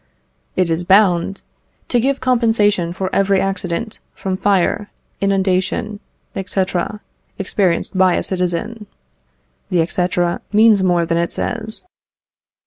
[0.55, 1.43] It is bound
[1.89, 4.89] "To give compensation for every accident, from fire,
[5.21, 5.99] inundation,
[6.43, 6.65] &c.,
[7.37, 8.87] experienced by a citizen."
[9.69, 11.85] (The et cætera means more than it says.)